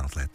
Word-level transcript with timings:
Outlet. 0.00 0.30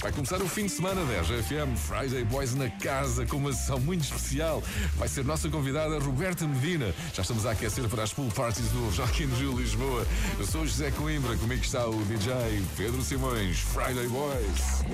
Vai 0.00 0.12
começar 0.12 0.40
o 0.42 0.48
fim 0.48 0.66
de 0.66 0.72
semana 0.72 1.04
da 1.04 1.20
RGFM 1.20 1.76
Friday 1.76 2.24
Boys 2.24 2.54
na 2.54 2.68
casa 2.70 3.24
com 3.24 3.36
uma 3.36 3.52
sessão 3.52 3.78
muito 3.80 4.02
especial. 4.02 4.62
Vai 4.96 5.08
ser 5.08 5.24
nossa 5.24 5.48
convidada 5.48 5.98
Roberta 5.98 6.46
Medina. 6.46 6.94
Já 7.14 7.22
estamos 7.22 7.46
a 7.46 7.52
aquecer 7.52 7.88
para 7.88 8.02
as 8.02 8.12
pool 8.12 8.30
parties 8.32 8.68
do 8.70 8.92
Joaquim 8.92 9.24
in 9.24 9.34
Rio 9.34 9.58
Lisboa. 9.58 10.06
Eu 10.38 10.46
sou 10.46 10.62
o 10.62 10.66
José 10.66 10.90
Coimbra, 10.90 11.36
comigo 11.36 11.62
está 11.62 11.86
o 11.86 12.04
DJ 12.04 12.32
Pedro 12.76 13.02
Simões, 13.02 13.58
Friday 13.58 14.08
Boys. 14.08 14.84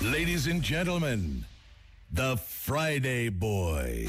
Ladies 0.00 0.46
and 0.46 0.62
gentlemen, 0.62 1.44
the 2.12 2.36
Friday 2.36 3.30
Boys. 3.30 4.08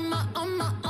on 0.00 0.08
my, 0.08 0.24
on 0.34 0.56
my, 0.56 0.72
on 0.84 0.89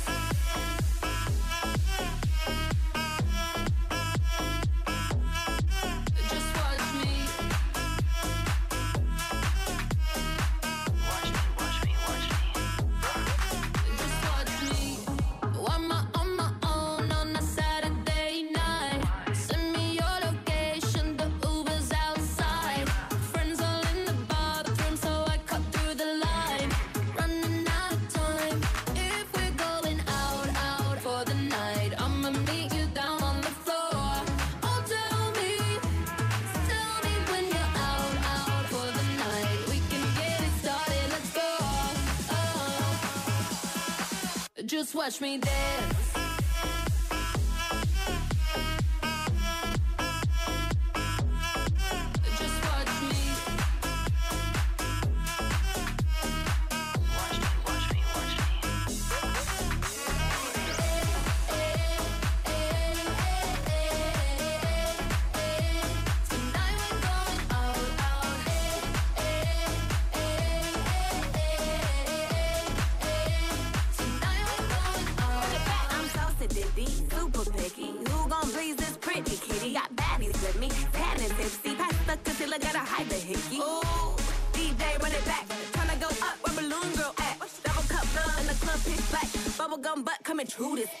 who 90.61 90.75
this 90.75 91.00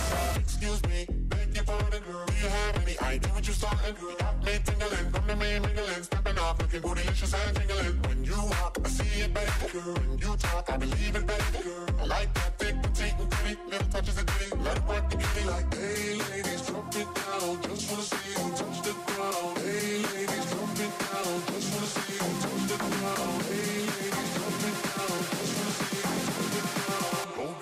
Girl. 2.11 2.25
Do 2.25 2.33
you 2.33 2.49
have 2.49 2.75
any 2.83 2.99
idea 2.99 3.31
what 3.31 3.47
you're 3.47 3.55
starting, 3.55 3.95
girl? 3.95 4.15
Got 4.19 4.43
me 4.45 4.53
tingling, 4.65 5.11
come 5.11 5.27
to 5.27 5.35
me 5.35 5.59
mingling, 5.59 6.03
stepping 6.03 6.37
off, 6.37 6.59
looking 6.59 6.81
bootylicious 6.81 7.33
and 7.39 7.55
tingling. 7.57 7.95
When 8.07 8.23
you 8.23 8.37
walk, 8.53 8.77
I 8.83 8.89
see 8.89 9.21
it, 9.21 9.33
baby, 9.33 9.65
girl. 9.71 9.93
When 9.93 10.17
you 10.19 10.35
talk, 10.37 10.69
I 10.69 10.77
believe 10.77 11.15
it, 11.15 11.25
baby, 11.25 11.59
girl. 11.63 11.87
I 12.01 12.05
like 12.05 12.33
that 12.33 12.59
thick, 12.59 12.75
petite, 12.83 13.15
and 13.19 13.31
pretty, 13.31 13.59
little 13.69 13.87
touches 13.87 14.17
of 14.17 14.25
ditty. 14.25 14.55
Let 14.63 14.77
it 14.77 14.85
work 14.87 15.09
the 15.09 15.17
kitty 15.17 15.43
like, 15.47 15.73
hey, 15.73 16.19
ladies, 16.31 16.61
drop 16.67 16.95
it 16.95 17.09
down. 17.19 17.61
Just 17.63 17.83
wanna 17.89 18.03
see 18.11 18.29
you 18.31 18.45
touch 18.59 18.77
the 18.85 18.93
ground. 19.07 19.57
Hey, 19.59 20.03
ladies, 20.13 20.45
drop 20.51 20.79
it 20.85 20.93
down. 21.01 21.33
Just 21.47 21.67
wanna 21.73 21.89
see 21.95 22.13
you 22.13 22.29
touch 22.43 22.63
the 22.71 22.77
ground. 22.77 23.40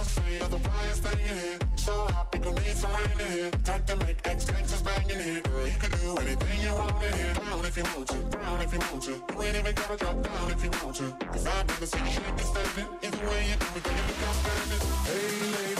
Must 0.00 0.14
say, 0.14 0.38
you're 0.38 0.48
the 0.48 0.56
brightest 0.56 1.02
thing 1.04 1.20
in 1.28 1.36
here. 1.44 1.58
So 1.76 1.92
happy, 2.16 2.38
gonna 2.38 2.60
need 2.60 2.78
rain 2.94 3.20
in 3.20 3.30
here. 3.36 3.50
Time 3.68 3.82
to 3.88 3.96
make 3.96 4.20
ex 4.24 4.44
gangsters 4.50 4.82
bang 4.82 5.10
in 5.10 5.20
here. 5.20 5.42
Girl, 5.42 5.66
you 5.66 5.78
can 5.82 5.90
do 6.00 6.16
anything 6.22 6.60
you 6.64 6.72
want 6.72 7.04
in 7.04 7.12
here. 7.20 7.34
Down 7.34 7.64
if 7.68 7.76
you 7.76 7.84
want 7.94 8.08
to, 8.08 8.18
down 8.38 8.60
if 8.64 8.72
you 8.72 8.80
want 8.88 9.02
to. 9.08 9.12
You 9.12 9.42
ain't 9.44 9.56
even 9.60 9.74
gotta 9.74 9.96
drop 10.02 10.16
down 10.22 10.50
if 10.54 10.64
you 10.64 10.70
want 10.82 10.96
to. 11.00 11.06
Cause 11.32 11.46
I've 11.46 11.66
never 11.68 11.86
seen 11.86 12.04
you 12.06 12.12
shake 12.16 12.38
and 12.42 12.48
stand 12.52 12.78
it. 12.80 12.88
Either 13.04 13.26
way 13.28 13.42
you 13.50 13.56
do 13.60 13.68
it, 13.78 13.84
you 13.96 14.04
become 14.10 14.36
standing. 14.40 14.82
Hey, 15.08 15.28
ladies, 15.56 15.79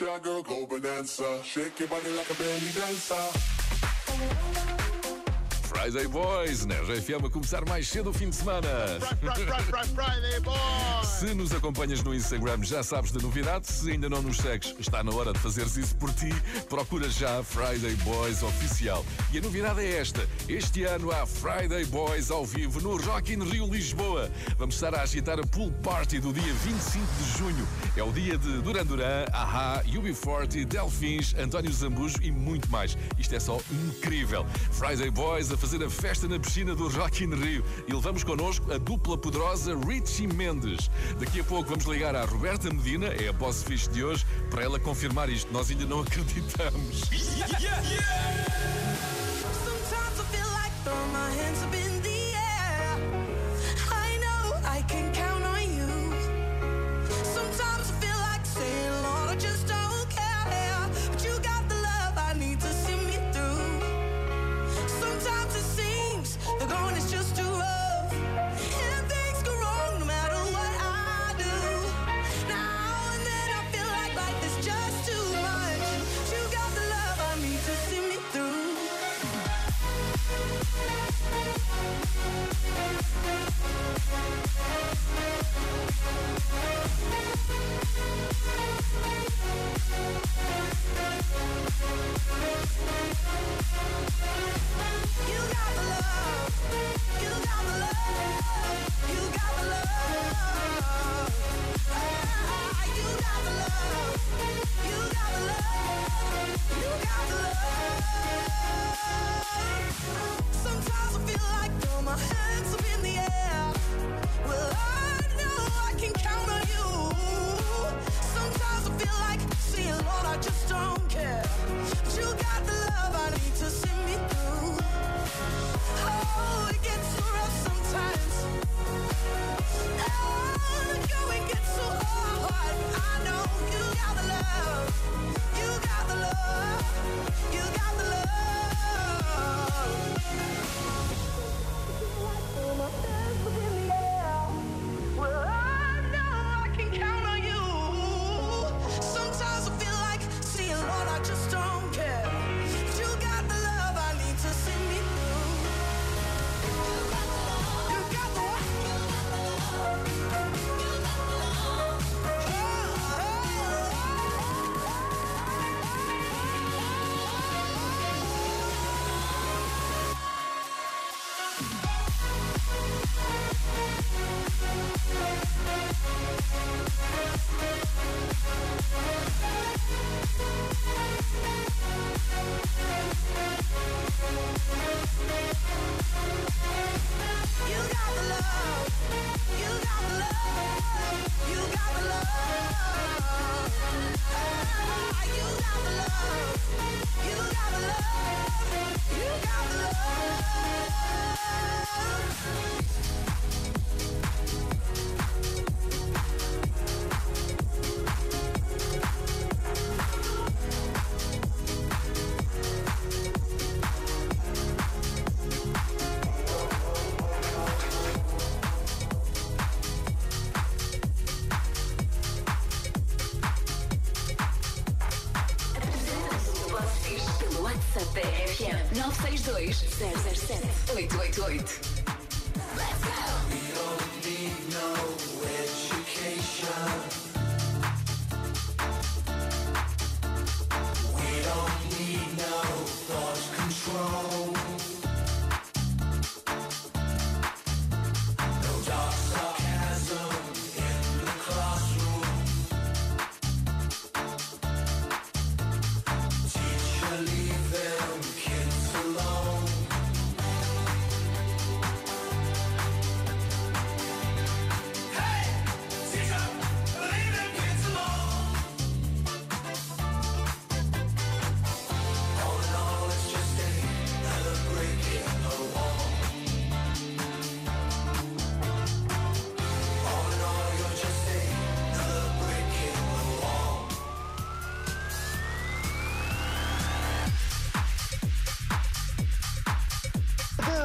Shy, 0.00 0.18
girl, 0.20 0.42
go 0.42 0.64
bonanza. 0.64 1.42
Shake 1.44 1.78
your 1.78 1.88
body 1.88 2.08
like 2.16 2.30
a 2.30 2.34
belly 2.34 2.70
dancer. 2.74 4.79
Friday 5.80 6.08
Boys, 6.08 6.66
na 6.66 6.74
RFM 6.74 7.24
a 7.24 7.30
começar 7.30 7.66
mais 7.66 7.88
cedo 7.88 8.10
o 8.10 8.12
fim 8.12 8.28
de 8.28 8.36
semana. 8.36 8.68
Friday 9.94 10.38
boy! 10.40 10.54
Se 11.02 11.32
nos 11.32 11.54
acompanhas 11.54 12.02
no 12.02 12.14
Instagram 12.14 12.62
já 12.62 12.82
sabes 12.82 13.10
da 13.10 13.18
novidade, 13.18 13.66
se 13.66 13.90
ainda 13.90 14.06
não 14.06 14.20
nos 14.20 14.36
segues, 14.36 14.74
está 14.78 15.02
na 15.02 15.10
hora 15.10 15.32
de 15.32 15.38
fazeres 15.38 15.78
isso 15.78 15.96
por 15.96 16.12
ti. 16.12 16.28
Procura 16.68 17.08
já 17.08 17.42
Friday 17.42 17.94
Boys 18.04 18.42
Oficial. 18.42 19.06
E 19.32 19.38
a 19.38 19.40
novidade 19.40 19.80
é 19.80 19.96
esta: 19.98 20.20
este 20.46 20.84
ano 20.84 21.10
há 21.12 21.24
Friday 21.24 21.86
Boys 21.86 22.30
ao 22.30 22.44
vivo 22.44 22.78
no 22.82 22.98
Rock 22.98 23.32
in 23.32 23.42
Rio 23.42 23.66
Lisboa. 23.66 24.30
Vamos 24.58 24.74
estar 24.74 24.94
a 24.94 25.00
agitar 25.00 25.40
a 25.40 25.46
pool 25.46 25.72
party 25.82 26.20
do 26.20 26.30
dia 26.30 26.52
25 26.52 27.06
de 27.06 27.38
junho. 27.38 27.68
É 27.96 28.02
o 28.02 28.12
dia 28.12 28.36
de 28.36 28.60
Duran 28.60 28.84
Duran, 28.84 29.24
Aha, 29.32 29.82
UB40, 29.86 30.66
Delfins, 30.66 31.34
António 31.38 31.72
Zambujo 31.72 32.18
e 32.20 32.30
muito 32.30 32.70
mais. 32.70 32.98
Isto 33.18 33.34
é 33.34 33.40
só 33.40 33.58
incrível. 33.70 34.44
Friday 34.72 35.10
Boys 35.10 35.50
a 35.50 35.56
fazer 35.56 35.69
a 35.76 35.88
festa 35.88 36.26
na 36.26 36.38
piscina 36.38 36.74
do 36.74 36.88
Rock 36.88 37.24
in 37.24 37.30
Rio. 37.34 37.64
E 37.86 37.92
levamos 37.92 38.24
connosco 38.24 38.72
a 38.72 38.78
dupla 38.78 39.16
poderosa 39.16 39.76
Richie 39.86 40.26
Mendes. 40.26 40.90
Daqui 41.18 41.40
a 41.40 41.44
pouco 41.44 41.70
vamos 41.70 41.84
ligar 41.84 42.16
à 42.16 42.24
Roberta 42.24 42.68
Medina, 42.68 43.06
é 43.06 43.28
a 43.28 43.32
boss 43.32 43.62
fixe 43.62 43.88
de 43.90 44.02
hoje, 44.04 44.26
para 44.50 44.62
ela 44.62 44.80
confirmar 44.80 45.28
isto. 45.28 45.52
Nós 45.52 45.70
ainda 45.70 45.86
não 45.86 46.00
acreditamos. 46.00 47.02
Sometimes 50.82 51.60
I 51.60 51.66
feel 51.70 51.89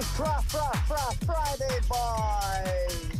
Fry, 0.01 0.41
Fry, 0.47 0.71
Fry, 0.87 1.13
Friday 1.25 1.79
Boys. 1.87 3.14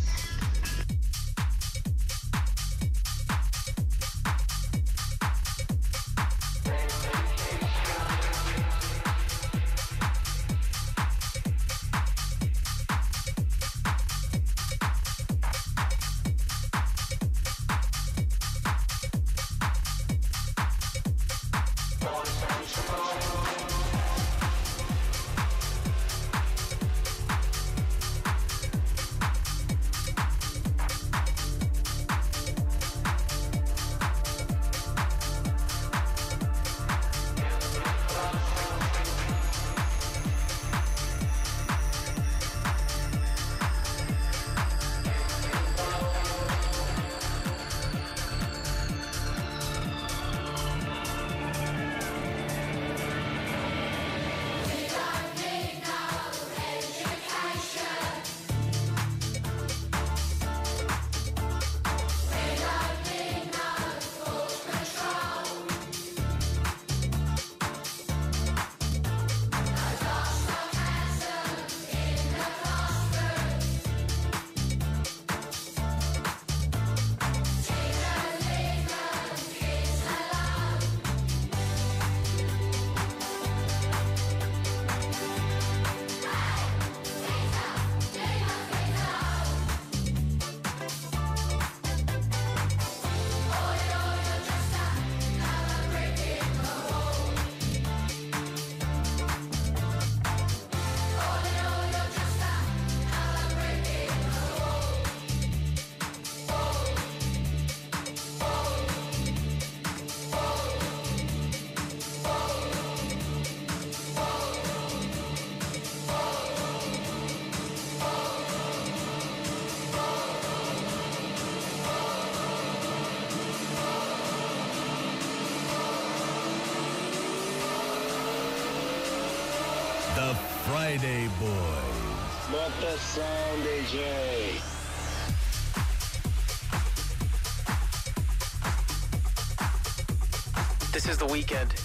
Is 141.16 141.20
the 141.20 141.34
weekend. 141.34 141.85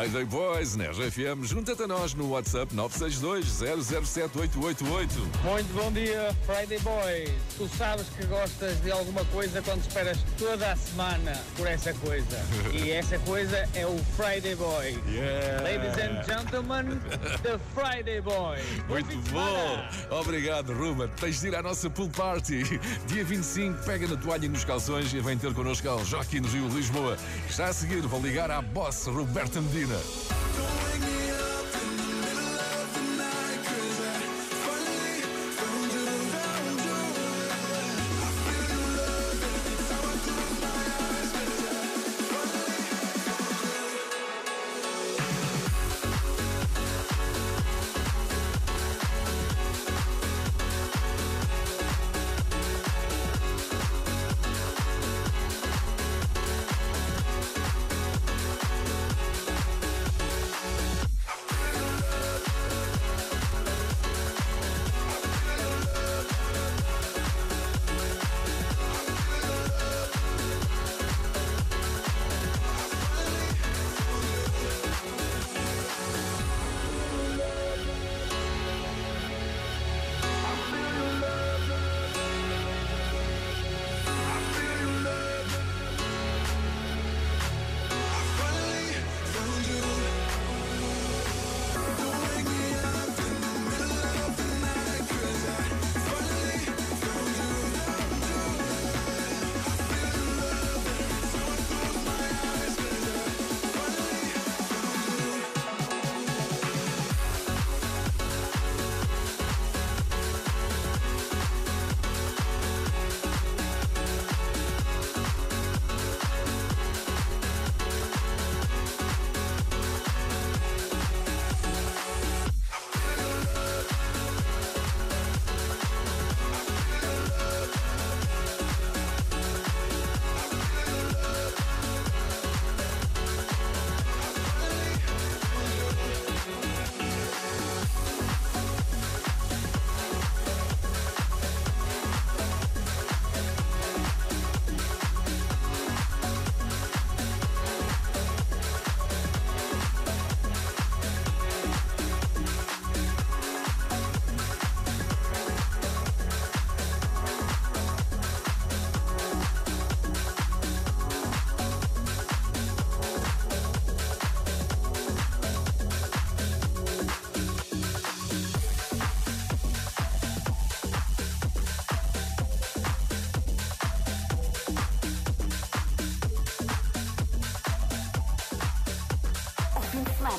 Friday 0.00 0.24
Boys, 0.24 0.76
na 0.76 0.84
RFM, 0.84 1.44
junta-te 1.44 1.82
a 1.82 1.86
nós 1.86 2.14
no 2.14 2.30
WhatsApp 2.30 2.74
962 2.74 3.44
007 3.84 4.38
888. 4.38 5.14
Muito 5.44 5.74
bom 5.74 5.92
dia, 5.92 6.34
Friday 6.46 6.78
Boys. 6.78 7.49
Tu 7.60 7.68
sabes 7.76 8.06
que 8.16 8.24
gostas 8.24 8.80
de 8.82 8.90
alguma 8.90 9.22
coisa 9.26 9.60
quando 9.60 9.82
esperas 9.82 10.16
toda 10.38 10.72
a 10.72 10.76
semana 10.76 11.38
por 11.58 11.66
essa 11.66 11.92
coisa. 11.92 12.40
E 12.72 12.90
essa 12.90 13.18
coisa 13.18 13.68
é 13.74 13.84
o 13.84 13.98
Friday 14.16 14.54
Boy. 14.54 14.98
Yeah. 15.06 15.62
Ladies 15.62 15.98
and 15.98 16.24
gentlemen, 16.24 16.98
the 17.42 17.58
Friday 17.74 18.22
Boy. 18.22 18.56
Muito 18.88 19.14
bom! 19.30 20.18
Obrigado, 20.18 20.72
Ruben. 20.72 21.10
Tens 21.20 21.40
de 21.42 21.48
ir 21.48 21.54
à 21.54 21.62
nossa 21.62 21.90
pool 21.90 22.08
party. 22.08 22.62
Dia 23.08 23.24
25, 23.24 23.84
pega 23.84 24.08
na 24.08 24.16
toalha 24.16 24.46
e 24.46 24.48
nos 24.48 24.64
calções 24.64 25.12
e 25.12 25.20
vem 25.20 25.36
ter 25.36 25.52
connosco 25.52 25.86
ao 25.86 26.02
Joaquim 26.02 26.40
Rio 26.40 26.66
Lisboa. 26.68 27.18
Já 27.50 27.66
a 27.66 27.72
seguir, 27.74 28.00
vou 28.00 28.22
ligar 28.22 28.50
à 28.50 28.62
boss 28.62 29.04
Roberta 29.04 29.60
Medina. 29.60 29.96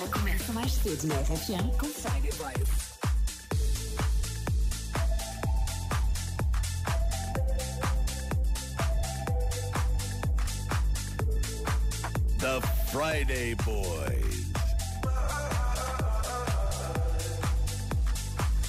começa 0.07 0.53
mais 0.53 0.71
cedo 0.71 1.07
na 1.07 1.15
com 1.77 1.85
Friday 1.87 2.31
Vibes. 2.31 2.91
The 12.39 12.61
Friday 12.91 13.55
Boys. 13.65 14.45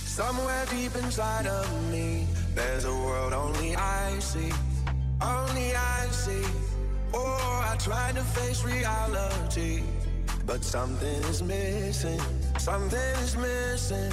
Somewhere 0.04 0.66
deep 0.70 0.94
inside 0.96 1.46
of 1.46 1.70
me, 1.90 2.26
there's 2.54 2.84
a 2.84 2.92
world 2.92 3.32
only 3.32 3.76
I 3.76 4.18
see. 4.18 4.52
Only 5.20 5.74
I 5.74 6.08
see. 6.10 6.44
Or 7.12 7.20
oh, 7.20 7.62
I 7.64 7.76
try 7.78 8.12
to 8.12 8.22
face 8.22 8.64
reality 8.64 9.82
but 10.44 10.64
something 10.64 11.22
is 11.30 11.42
missing, 11.42 12.20
something 12.58 12.98
is 13.22 13.36
missing. 13.36 14.12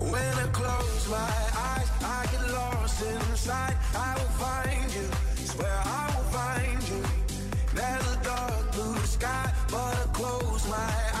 When 0.00 0.34
I 0.44 0.48
close 0.52 1.08
my 1.08 1.16
eyes, 1.16 1.90
I 2.02 2.26
get 2.32 2.52
lost 2.52 3.02
inside. 3.02 3.76
I 3.94 4.14
will 4.14 4.32
find 4.44 4.94
you, 4.94 5.08
swear 5.44 5.80
I 5.84 6.14
will 6.16 6.24
find 6.38 6.82
you. 6.88 7.02
There's 7.74 8.14
a 8.14 8.24
dark 8.24 8.72
blue 8.72 8.96
sky, 9.04 9.52
but 9.70 9.94
I 9.94 10.08
close 10.12 10.68
my 10.68 10.76
eyes. 10.76 11.17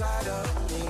inside 0.00 0.28
of 0.28 0.70
me. 0.72 0.88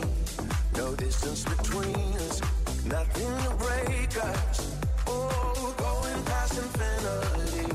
No 0.77 0.95
distance 0.95 1.43
between 1.43 2.15
us, 2.29 2.41
nothing 2.87 3.33
to 3.45 3.51
break 3.57 4.17
us. 4.25 4.77
Oh, 5.09 5.75
going 5.77 6.23
past 6.27 6.57
infinity 6.57 7.75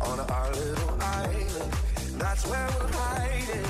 on 0.00 0.20
our 0.20 0.50
little 0.50 0.96
island. 1.02 1.72
That's 2.16 2.46
where 2.46 2.66
we're 2.80 2.92
hiding. 2.92 3.68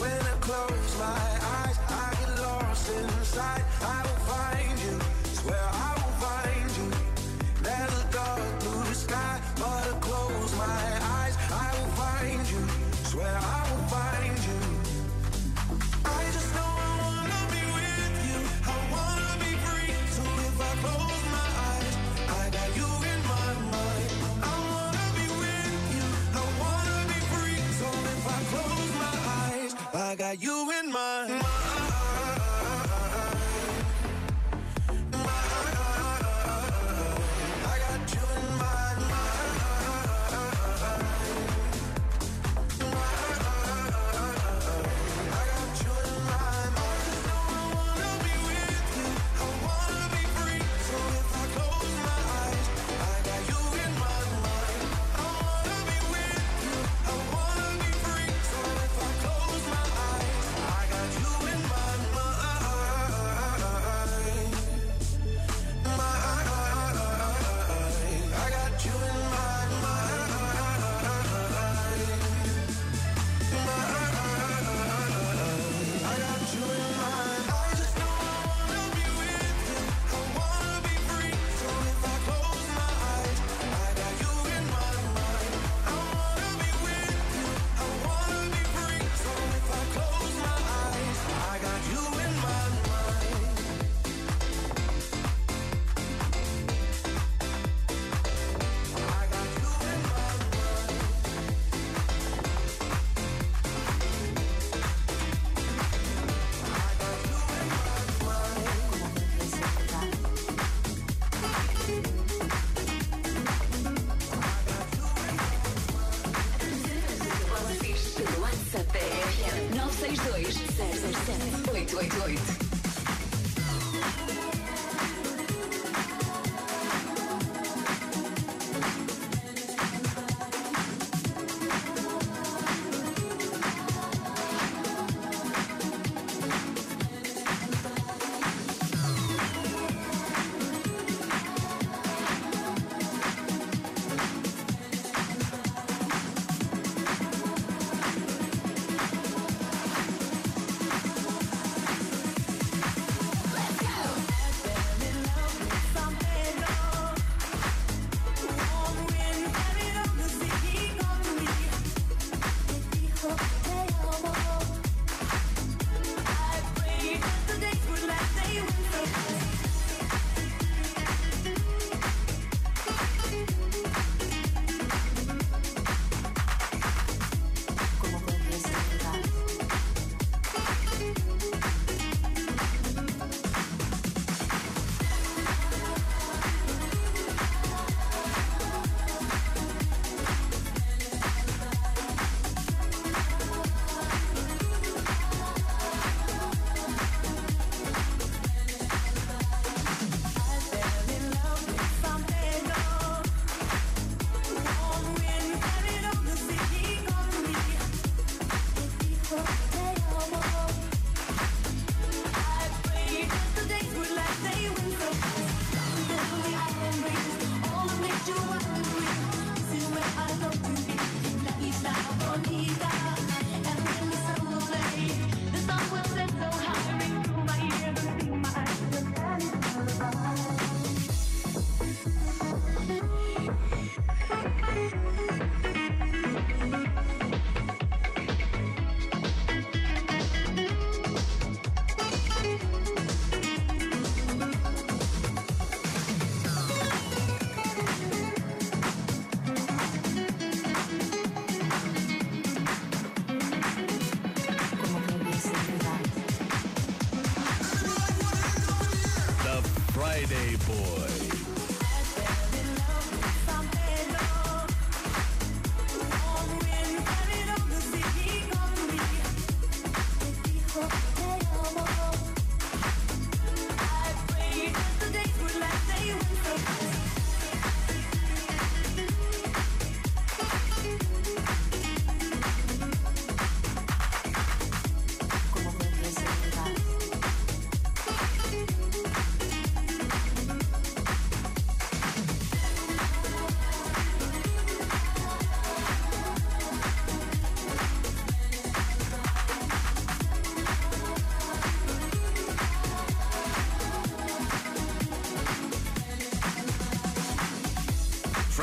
When 0.00 0.20
I 0.32 0.36
close 0.40 0.98
my 0.98 1.22
eyes, 1.58 1.78
I 1.90 2.16
get 2.18 2.40
lost 2.40 2.90
inside. 2.90 3.64
I 3.82 4.00
will 4.02 4.22
find 4.32 4.78
you. 4.86 4.98
Swear. 5.34 5.60
I 5.60 5.81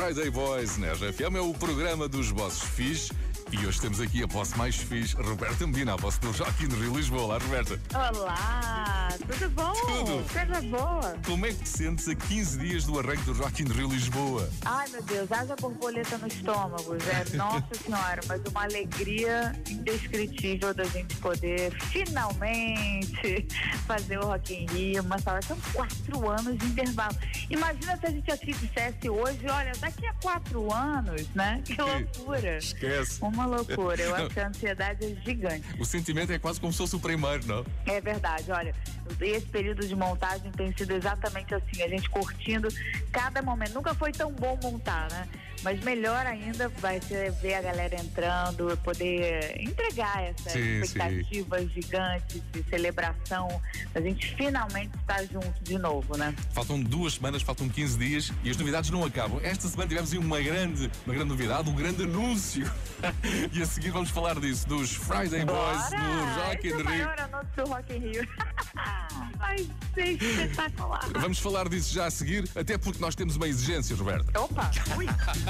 Friday 0.00 0.30
Boys 0.30 0.78
na 0.78 0.94
RFM 0.94 1.36
é 1.36 1.40
o 1.42 1.52
programa 1.52 2.08
dos 2.08 2.32
bosses 2.32 2.62
fixe. 2.62 3.12
E 3.52 3.66
hoje 3.66 3.78
temos 3.82 4.00
aqui 4.00 4.22
a 4.22 4.26
boss 4.26 4.54
mais 4.54 4.74
fixe, 4.74 5.14
Roberta 5.14 5.66
Medina, 5.66 5.92
a 5.92 5.96
boss 5.98 6.16
do 6.16 6.32
Jockey 6.32 6.66
no 6.66 6.76
Rio 6.76 6.96
Lisboa. 6.96 7.24
Olá, 7.24 7.36
Roberta. 7.36 7.78
Olá, 7.94 8.79
tudo 9.30 9.50
bom? 9.50 9.72
Tudo. 9.72 10.24
Coisa 10.32 10.62
boa. 10.62 11.16
Como 11.24 11.46
é 11.46 11.50
que 11.50 11.62
te 11.62 11.68
sentes 11.68 12.08
a 12.08 12.14
15 12.14 12.58
dias 12.58 12.84
do 12.84 12.98
arranque 12.98 13.22
do 13.22 13.32
Rock 13.34 13.62
in 13.62 13.66
Rio 13.66 13.88
Lisboa? 13.88 14.48
Ai, 14.64 14.88
meu 14.88 15.02
Deus, 15.02 15.30
haja 15.30 15.54
borboleta 15.56 16.18
no 16.18 16.26
estômago, 16.26 16.96
Zé. 17.00 17.24
Nossa 17.36 17.74
Senhora, 17.74 18.20
mas 18.26 18.40
uma 18.50 18.64
alegria 18.64 19.52
indescritível 19.68 20.74
da 20.74 20.84
gente 20.84 21.16
poder 21.16 21.72
finalmente 21.90 23.46
fazer 23.86 24.18
o 24.18 24.26
Rock 24.26 24.54
in 24.54 24.66
Rio. 24.66 25.04
Mas 25.04 25.22
são 25.44 25.56
quatro 25.72 26.28
anos 26.28 26.58
de 26.58 26.66
intervalo. 26.66 27.16
Imagina 27.48 27.96
se 27.96 28.06
a 28.06 28.10
gente 28.10 28.30
aqui 28.30 28.52
dissesse 28.52 29.08
hoje, 29.08 29.46
olha, 29.48 29.72
daqui 29.80 30.06
a 30.06 30.14
quatro 30.14 30.72
anos, 30.72 31.28
né? 31.34 31.62
Que 31.64 31.76
loucura. 31.80 32.58
Esquece. 32.58 33.18
Uma 33.22 33.46
loucura. 33.46 34.00
Eu 34.00 34.14
acho 34.16 34.30
que 34.30 34.40
a 34.40 34.48
ansiedade 34.48 35.04
é 35.04 35.14
gigante. 35.24 35.64
O 35.78 35.84
sentimento 35.84 36.32
é 36.32 36.38
quase 36.38 36.60
como 36.60 36.72
se 36.72 36.78
fosse 36.78 36.96
o 36.96 37.00
primeiro, 37.00 37.46
não? 37.46 37.64
É 37.86 38.00
verdade, 38.00 38.50
olha, 38.50 38.74
esse 39.20 39.46
período 39.46 39.86
de 39.86 39.94
montagem 39.94 40.50
tem 40.52 40.72
sido 40.76 40.92
exatamente 40.92 41.54
assim, 41.54 41.82
a 41.82 41.88
gente 41.88 42.08
curtindo 42.10 42.68
cada 43.12 43.42
momento. 43.42 43.74
Nunca 43.74 43.94
foi 43.94 44.12
tão 44.12 44.32
bom 44.32 44.58
montar, 44.62 45.10
né? 45.10 45.28
Mas 45.62 45.80
melhor 45.80 46.26
ainda 46.26 46.68
vai 46.80 47.00
ser 47.00 47.32
ver 47.32 47.54
a 47.54 47.62
galera 47.62 47.94
entrando, 48.00 48.76
poder 48.78 49.60
entregar 49.60 50.22
essas 50.24 50.52
Sim, 50.52 50.80
expectativas 50.80 51.70
gigantes 51.72 52.42
de 52.52 52.62
celebração. 52.64 53.48
A 53.94 54.00
gente 54.00 54.34
finalmente 54.36 54.96
está 54.96 55.22
junto 55.24 55.62
de 55.62 55.78
novo, 55.78 56.16
né? 56.16 56.34
Faltam 56.52 56.80
duas 56.80 57.14
semanas, 57.14 57.42
faltam 57.42 57.68
15 57.68 57.98
dias 57.98 58.32
e 58.42 58.50
as 58.50 58.56
novidades 58.56 58.90
não 58.90 59.04
acabam. 59.04 59.40
Esta 59.42 59.68
semana 59.68 59.88
tivemos 59.88 60.12
uma 60.12 60.40
grande, 60.40 60.90
uma 61.04 61.14
grande 61.14 61.30
novidade, 61.30 61.68
um 61.68 61.74
grande 61.74 62.04
anúncio. 62.04 62.70
e 63.52 63.62
a 63.62 63.66
seguir 63.66 63.90
vamos 63.90 64.10
falar 64.10 64.38
disso, 64.40 64.66
dos 64.66 64.94
Friday 64.94 65.44
Boys 65.44 65.90
Bora! 65.90 65.98
no 65.98 66.34
Rock 66.42 66.66
Esse 66.66 66.76
é 66.76 66.78
in 66.78 66.80
o 66.80 66.84
maior 66.84 67.20
anúncio 67.20 67.50
do 67.56 67.64
Rock 67.70 67.92
in 67.94 67.98
Rio. 67.98 68.28
ser 69.94 70.12
espetacular. 70.12 71.08
Vamos 71.14 71.38
falar 71.38 71.68
disso 71.68 71.92
já 71.92 72.06
a 72.06 72.10
seguir, 72.10 72.48
até 72.54 72.78
porque 72.78 73.00
nós 73.00 73.14
temos 73.14 73.36
uma 73.36 73.48
exigência, 73.48 73.94
Roberta. 73.96 74.40
Opa, 74.40 74.70
ui, 74.96 75.06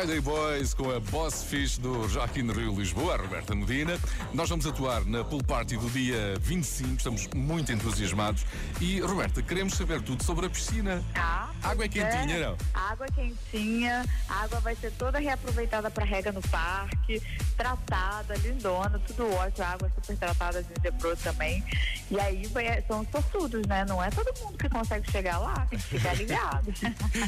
Friday 0.00 0.20
Boys 0.22 0.72
com 0.72 0.90
a 0.90 0.98
Boss 0.98 1.44
Fish 1.44 1.76
do 1.76 2.08
Joaquim 2.08 2.50
Rio 2.50 2.74
Lisboa, 2.74 3.18
Roberta 3.18 3.54
Medina. 3.54 3.98
Nós 4.32 4.48
vamos 4.48 4.64
atuar 4.64 5.04
na 5.06 5.24
pool 5.24 5.42
party 5.42 5.76
do 5.76 5.90
dia 5.90 6.36
25, 6.40 6.94
estamos 6.96 7.28
muito 7.34 7.72
entusiasmados. 7.72 8.46
E, 8.80 9.00
Roberta, 9.00 9.42
queremos 9.42 9.74
saber 9.74 10.00
tudo 10.02 10.22
sobre 10.22 10.46
a 10.46 10.50
piscina. 10.50 11.02
Ah, 11.16 11.50
água 11.62 11.84
é 11.84 11.88
pois 11.88 11.90
quentinha, 11.90 12.38
não? 12.38 12.56
Água 12.72 13.06
quentinha, 13.08 14.06
a 14.28 14.44
água 14.44 14.60
vai 14.60 14.76
ser 14.76 14.92
toda 14.92 15.18
reaproveitada 15.18 15.90
para 15.90 16.04
rega 16.04 16.30
no 16.30 16.40
parque, 16.42 17.20
tratada, 17.56 18.36
lindona, 18.36 19.00
tudo 19.00 19.28
ótimo, 19.34 19.64
a 19.64 19.70
água 19.70 19.88
é 19.88 20.00
super 20.00 20.16
tratada, 20.16 20.62
gingebrou 20.62 21.16
também. 21.16 21.64
E 22.08 22.18
aí 22.20 22.46
vai, 22.46 22.82
são 22.82 23.04
sortudos, 23.10 23.66
né? 23.66 23.84
Não 23.84 24.02
é 24.02 24.10
todo 24.10 24.32
mundo 24.40 24.56
que 24.56 24.68
consegue 24.68 25.10
chegar 25.10 25.38
lá, 25.38 25.66
tem 25.66 25.78
que 25.78 25.84
ficar 25.86 26.14
ligado. 26.14 26.72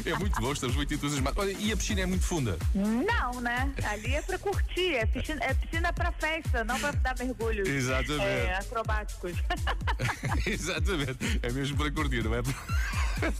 É 0.05 0.15
muito 0.15 0.39
bom, 0.41 0.51
estamos 0.51 0.75
muito 0.75 0.93
entusiasmados. 0.93 1.41
Olha, 1.41 1.51
e 1.51 1.71
a 1.71 1.77
piscina 1.77 2.01
é 2.01 2.05
muito 2.05 2.23
funda. 2.23 2.57
Não, 2.73 3.41
né? 3.41 3.71
Ali 3.83 4.15
é 4.15 4.21
pra 4.21 4.37
curtir, 4.37 4.95
é 4.95 5.05
piscina, 5.05 5.43
é 5.43 5.53
piscina 5.53 5.93
pra 5.93 6.11
festa, 6.11 6.63
não 6.63 6.79
dar 7.01 7.15
mergulhos 7.17 7.67
Exatamente. 7.67 8.23
é, 8.23 8.55
acrobáticos. 8.55 9.33
Exatamente. 10.45 11.39
É 11.41 11.51
mesmo 11.51 11.77
para 11.77 11.91
curtir, 11.91 12.23
não 12.23 12.35
é? 12.35 12.41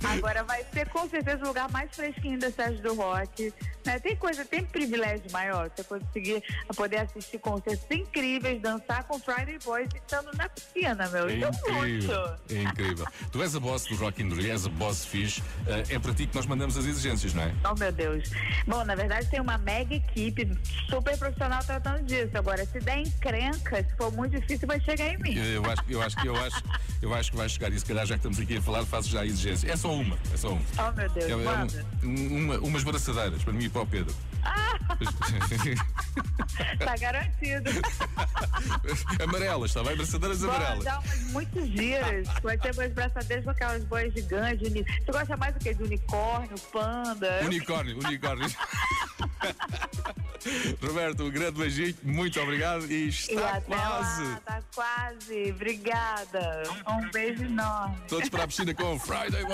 Agora 0.04 0.44
vai 0.44 0.64
ser 0.74 0.88
com 0.90 1.08
certeza 1.10 1.44
o 1.44 1.48
lugar 1.48 1.70
mais 1.72 1.90
fresquinho 1.96 2.40
da 2.40 2.50
cidade 2.50 2.82
do 2.82 2.94
rock. 2.96 3.54
Né? 3.86 4.00
Tem 4.00 4.16
coisa, 4.16 4.46
tem 4.46 4.64
privilégio 4.64 5.30
maior. 5.32 5.70
Você 5.76 5.84
conseguir 5.84 6.44
poder 6.76 6.98
assistir 6.98 7.38
concertos 7.40 7.86
incríveis, 7.92 8.62
dançar 8.62 9.04
com 9.04 9.20
Friday 9.20 9.60
Boys 9.64 9.90
estando 9.94 10.32
na 10.38 10.48
piscina, 10.50 11.08
meu. 11.10 11.28
É 11.28 11.36
incrível. 11.36 11.74
muito. 11.74 12.12
É 12.50 12.62
incrível. 12.64 13.06
Tu 13.32 13.42
és 13.42 13.56
a 13.56 13.60
boss 13.60 13.86
do 13.86 13.96
Rock 13.96 14.22
in 14.22 14.30
Rio, 14.30 14.52
és 14.52 14.66
a 14.66 14.70
boss 14.70 15.06
fish. 15.06 15.42
Eh, 15.68 15.84
É 15.96 16.00
para 16.00 16.14
ti 16.14 16.26
que 16.28 16.36
nós 16.36 16.46
mandamos 16.46 16.78
as 16.78 16.86
exigências, 16.86 17.34
não 17.34 17.44
é? 17.44 17.54
Oh, 17.70 17.76
meu 17.78 17.92
Deus. 17.92 18.30
Bom, 18.68 18.84
na 18.86 18.96
verdade 18.96 19.30
tem 19.30 19.42
uma 19.42 19.58
mega 19.58 19.94
equipe 19.96 20.50
super 20.90 21.18
profissional 21.18 21.64
tratando 21.64 22.04
disso. 22.04 22.32
Agora, 22.38 22.66
se 22.66 22.80
der 22.80 23.00
encrenca, 23.00 23.84
se 23.84 23.96
for 23.98 24.12
muito 24.12 24.40
difícil, 24.40 24.68
vai 24.68 24.80
chegar 24.82 25.08
em 25.14 25.18
mim. 25.18 25.36
Eu 25.36 25.64
acho, 25.66 25.84
eu 25.90 26.02
acho 26.02 26.16
que 26.18 26.28
eu 26.28 26.36
acho, 26.38 26.64
eu 27.02 27.14
acho 27.14 27.32
que 27.32 27.38
vai 27.38 27.50
chegar 27.50 27.72
e 27.72 27.80
se 27.80 27.86
calhar 27.86 28.06
já 28.06 28.16
que 28.16 28.20
estamos 28.20 28.40
aqui 28.40 28.58
a 28.58 28.62
falar, 28.62 28.86
faço 28.86 29.10
já 29.10 29.22
a 29.22 29.26
exigência. 29.26 29.73
É 29.74 29.76
só 29.76 29.92
uma, 29.92 30.16
é 30.32 30.38
só 30.38 30.50
uma. 30.50 30.62
Oh, 30.78 30.92
meu 30.92 31.10
Deus, 31.10 31.26
É, 31.26 31.32
é 31.32 32.06
um- 32.06 32.38
uma, 32.46 32.58
umas 32.60 32.84
braçadeiras 32.84 33.44
para 33.44 33.54
mim 33.54 33.66
e 33.66 33.70
para 33.70 33.82
o 33.82 33.88
Pedro. 33.88 34.14
Tá 36.78 36.96
garantido. 36.98 37.72
amarelas, 39.24 39.72
está 39.72 39.84
bem? 39.84 39.96
Braçadeiras 39.98 40.44
amarelas. 40.44 40.76
Vão 40.76 40.84
dar 40.84 41.00
umas 41.00 41.20
muito 41.32 41.66
giras. 41.66 42.28
Vai 42.44 42.58
ter 42.58 42.72
umas 42.74 42.92
braçadeiras 42.94 43.46
com 43.46 43.52
aquelas 43.52 43.84
boias 43.86 44.14
gigantes. 44.14 44.70
uni- 44.70 44.84
Você 44.84 45.12
gosta 45.12 45.38
mais 45.38 45.54
do 45.56 45.60
que? 45.60 45.74
De 45.74 45.84
unicórnio, 45.84 46.60
panda? 46.72 47.40
Unicórnio, 47.44 47.98
unicórnio. 47.98 48.48
Roberto, 50.82 51.24
um 51.24 51.32
grande 51.32 51.58
beijinho, 51.58 51.96
muito 52.04 52.38
obrigado 52.42 52.86
e 52.92 53.06
E 53.06 53.08
está 53.08 53.50
até 53.52 53.62
quase. 53.62 54.24
Lá, 54.24 54.42
tá 54.46 54.62
quase. 54.76 55.52
Obrigada. 55.52 56.64
Um 56.90 57.10
beijo 57.12 57.44
enorme. 57.46 57.96
Todos 58.10 58.28
para 58.28 58.44
a 58.44 58.48
piscina 58.48 58.74
com 58.74 59.00
Friday 59.00 59.46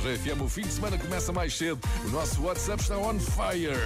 RFM, 0.00 0.40
o 0.42 0.48
fim 0.48 0.62
de 0.62 0.72
semana 0.72 0.96
começa 0.96 1.30
mais 1.30 1.56
cedo. 1.56 1.78
O 2.06 2.08
nosso 2.08 2.42
WhatsApp 2.42 2.82
está 2.82 2.96
on 2.96 3.18
fire. 3.20 3.76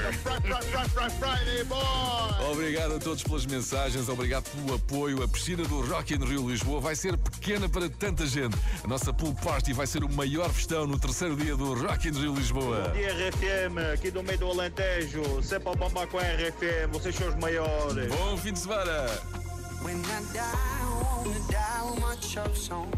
Friday 1.19 1.65
boy! 1.65 2.53
Obrigado 2.53 2.95
a 2.95 2.99
todos 3.01 3.25
pelas 3.25 3.45
mensagens, 3.47 4.09
obrigado 4.09 4.45
pelo 4.51 4.77
apoio. 4.77 5.23
A 5.25 5.29
piscina 5.29 5.65
do 5.65 5.81
Rock 5.81 6.15
in 6.15 6.25
Rio 6.25 6.49
Lisboa 6.49 6.81
vai 6.81 6.95
ser 6.95 7.17
pequena 7.17 7.69
para 7.69 7.89
tanta 7.89 8.25
gente. 8.27 8.57
A 8.85 8.87
nossa 8.87 9.13
pool 9.13 9.35
party 9.35 9.73
vai 9.73 9.89
ser 9.89 10.05
o 10.05 10.09
maior 10.09 10.49
festão 10.51 10.87
no 10.87 10.99
terceiro 10.99 11.35
dia 11.35 11.57
do 11.57 11.75
Rock 11.75 12.09
in 12.09 12.13
Rio 12.13 12.35
Lisboa. 12.35 12.89
Bom 12.89 12.93
dia 12.93 13.13
RFM, 13.13 13.93
aqui 13.93 14.11
do 14.13 14.23
meio 14.23 14.39
do 14.39 14.51
Alentejo, 14.51 15.43
sempre 15.43 15.71
a 15.71 15.75
bombar 15.75 16.07
com 16.07 16.19
a 16.19 16.23
RFM, 16.23 16.93
vocês 16.93 17.15
são 17.17 17.29
os 17.29 17.35
maiores. 17.37 18.09
Bom 18.15 18.37
fim 18.37 18.53
de 18.53 18.61
semana! 18.61 19.09
When 19.83 19.97
I 19.97 20.23
die, 20.33 20.41
I 20.41 21.25
wanna 21.25 21.41
die 21.51 21.91
with 21.91 22.01
my 22.01 22.17
chucks 22.21 22.71
on. 22.71 22.94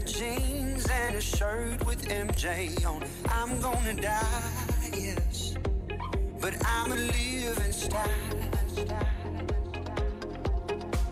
Jeans 0.00 0.86
and 0.90 1.14
a 1.16 1.20
shirt 1.20 1.84
with 1.86 2.08
MJ 2.08 2.84
on. 2.86 3.04
I'm 3.28 3.60
gonna 3.60 3.94
die, 3.94 4.52
yes. 4.92 5.54
But 6.40 6.54
I'm 6.66 6.92
a 6.92 6.96
living 6.96 7.72
style. 7.72 8.08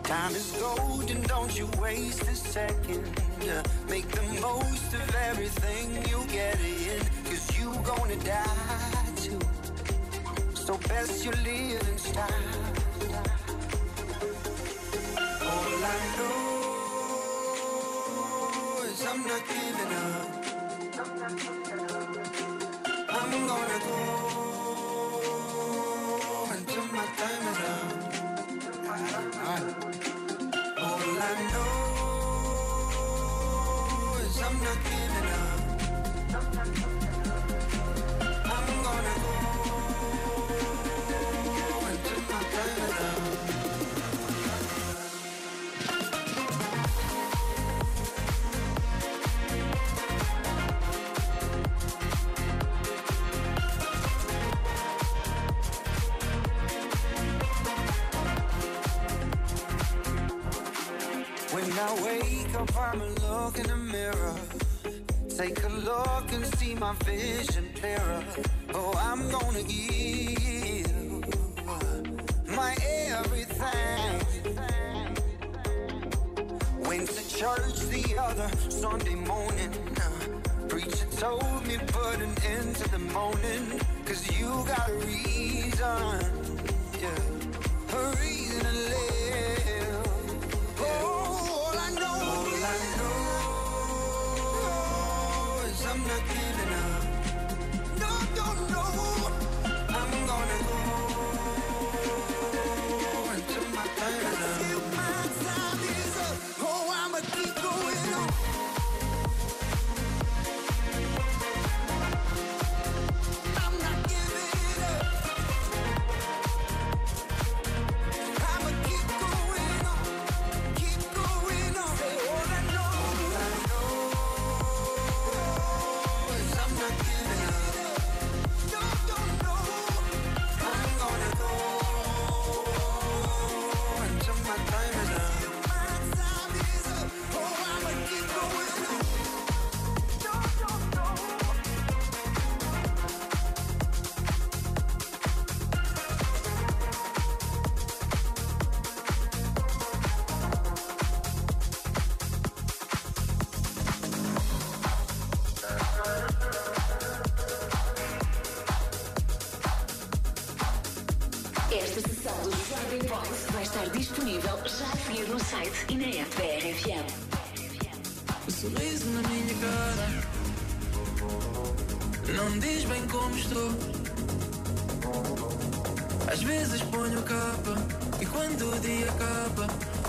Time 0.05 0.35
is 0.35 0.53
gold 0.61 1.11
and 1.11 1.27
don't 1.27 1.57
you 1.59 1.69
waste 1.81 2.23
a 2.23 2.35
second. 2.35 3.05
Make 3.89 4.09
the 4.09 4.23
most 4.41 4.93
of 4.95 5.15
everything 5.29 5.97
you 6.11 6.25
get 6.31 6.59
in. 6.61 7.01
Cause 7.25 7.59
you 7.59 7.73
gonna 7.85 8.17
die 8.17 9.07
too. 9.17 9.41
So 10.55 10.77
best 10.89 11.25
you 11.25 11.33
live 11.33 11.89
in 11.89 11.99
style. 11.99 12.27
All 15.41 15.85
I 15.85 16.17
know 16.17 16.52
I'm 19.13 19.27
not 19.27 19.47
giving 19.47 19.93
up. 19.95 20.43
I'm 23.11 23.47
gonna 23.47 23.79
go 23.85 24.42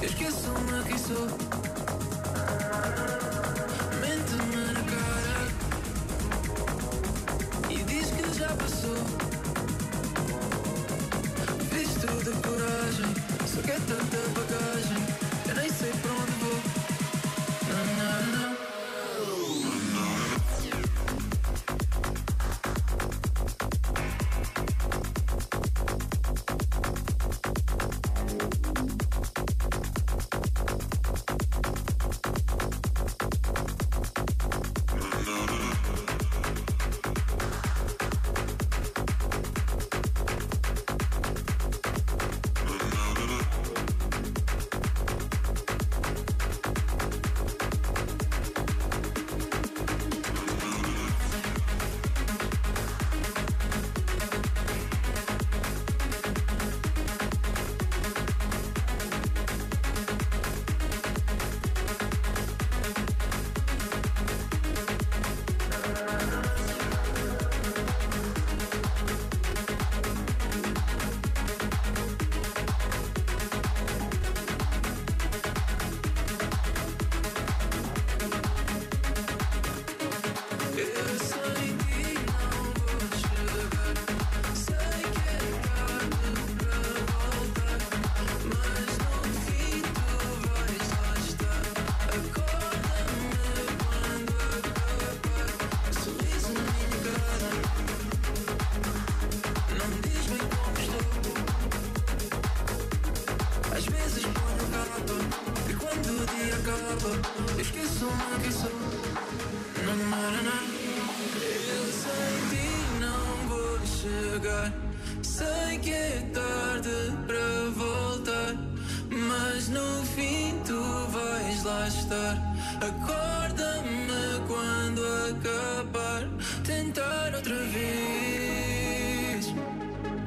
Eu 0.03 0.09
esqueço-me 0.09 0.83
quem 0.83 0.97
sou 0.97 1.42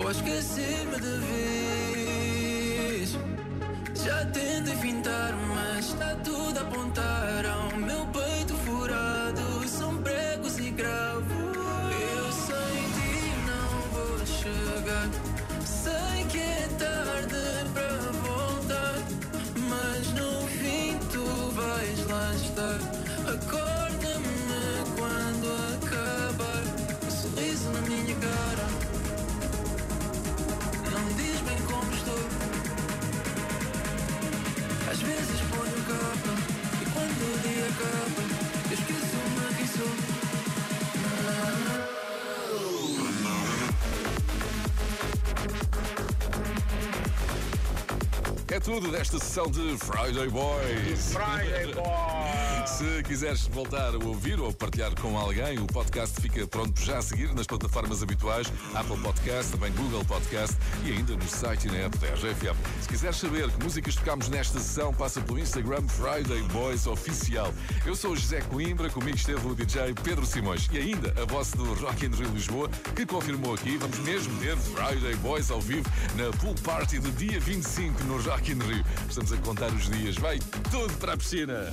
Ou 0.07 0.13
esquecer-me 0.13 1.01
de 1.01 1.19
vez. 1.27 3.19
Já 4.05 4.25
tentei 4.27 4.77
fintar, 4.77 5.33
mas 5.49 5.87
está 5.87 6.15
tudo 6.23 6.57
a 6.57 6.63
apontar 6.63 7.45
ao 7.45 7.77
meu 7.77 8.06
tudo 48.67 48.91
desta 48.91 49.21
sessão 49.21 49.49
de 49.49 49.79
Friday 49.79 50.29
Boys. 50.29 51.13
Friday 51.13 51.73
Boys. 51.73 52.46
Se 52.77 53.03
quiseres 53.05 53.47
voltar 53.47 53.95
a 53.95 54.05
ouvir 54.05 54.39
ou 54.39 54.53
partilhar 54.53 54.95
com 55.01 55.17
alguém, 55.17 55.59
o 55.59 55.67
podcast 55.67 56.21
fica 56.21 56.47
pronto 56.47 56.79
já 56.83 56.99
a 56.99 57.03
seguir 57.03 57.33
nas 57.33 57.47
plataformas 57.47 58.03
habituais, 58.03 58.53
Apple 58.75 58.99
Podcast, 58.99 59.53
também 59.53 59.73
Google 59.73 60.05
Podcast 60.05 60.55
e 60.85 60.93
ainda 60.93 61.17
no 61.17 61.27
site 61.27 61.69
e 61.69 61.71
na 61.71 61.79
app 61.79 61.97
da 61.97 62.09
RFM. 62.09 62.55
Se 62.83 62.87
quiseres 62.87 63.17
saber 63.17 63.51
que 63.51 63.65
músicas 63.65 63.95
tocámos 63.95 64.29
nesta 64.29 64.59
sessão, 64.59 64.93
passa 64.93 65.23
pelo 65.23 65.39
Instagram 65.39 65.89
Friday 65.89 66.43
Boys 66.53 66.87
Oficial. 66.87 67.51
Eu 67.87 67.97
sou 67.97 68.15
José 68.15 68.43
Coimbra, 68.43 68.91
comigo 68.91 69.17
esteve 69.17 69.47
o 69.47 69.55
DJ 69.55 69.95
Pedro 70.05 70.27
Simões 70.27 70.69
e 70.71 70.77
ainda 70.77 71.15
a 71.19 71.25
voz 71.25 71.53
do 71.53 71.73
Rock 71.77 72.05
in 72.05 72.11
Rio 72.11 72.29
Lisboa, 72.29 72.69
que 72.95 73.07
confirmou 73.07 73.55
aqui, 73.55 73.79
vamos 73.79 73.99
mesmo 74.01 74.39
ter 74.39 74.55
Friday 74.55 75.17
Boys 75.17 75.51
ao 75.51 75.63
vivo 75.63 75.89
na 76.15 76.31
Pool 76.37 76.55
Party 76.63 76.99
do 76.99 77.11
dia 77.13 77.41
25 77.41 78.05
no 78.05 78.21
Rock 78.21 78.53
in 78.53 78.59
Rio. 78.59 78.85
Estamos 79.09 79.33
a 79.33 79.39
contar 79.39 79.73
os 79.73 79.89
dias, 79.89 80.17
vai 80.17 80.39
tudo 80.71 80.93
para 80.99 81.15
a 81.15 81.17
piscina. 81.17 81.73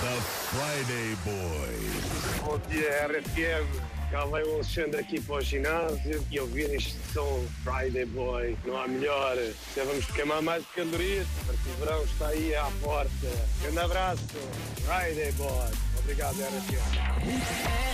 The 0.00 0.20
Friday 0.54 1.16
Boys. 1.24 2.44
Bom 2.44 2.58
dia, 2.68 3.08
RFM. 3.08 3.66
Cá 4.12 4.24
vem 4.26 4.44
o 4.44 4.54
Alexandre 4.54 5.00
aqui 5.00 5.20
para 5.20 5.34
o 5.36 5.40
ginásio 5.40 6.24
e 6.30 6.38
ouvir 6.38 6.72
este 6.72 6.94
som 7.12 7.44
Friday 7.64 8.06
Boy. 8.06 8.56
Não 8.64 8.80
há 8.80 8.86
melhor. 8.86 9.36
Já 9.74 9.82
vamos 9.82 10.06
queimar 10.06 10.40
mais 10.40 10.64
calorias, 10.76 11.26
porque 11.44 11.68
o 11.68 11.84
verão 11.84 12.04
está 12.04 12.28
aí 12.28 12.54
à 12.54 12.70
porta. 12.80 13.10
Grande 13.60 13.78
abraço. 13.80 14.22
Friday 14.86 15.32
Boy. 15.32 15.72
Obrigado, 15.98 16.36
RFM. 16.36 17.88